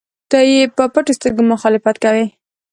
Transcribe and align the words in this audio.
نه 0.31 0.39
یې 0.49 0.59
په 0.75 0.83
پټو 0.93 1.11
سترګو 1.17 1.43
مخالفت 1.51 1.95
کوي. 2.03 2.25